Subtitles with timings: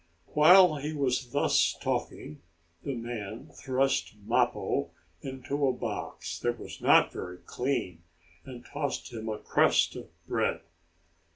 [0.33, 2.41] While he was thus talking
[2.81, 4.89] the man thrust Mappo
[5.21, 8.01] into a box, that was not very clean,
[8.43, 10.61] and tossed him a crust of bread.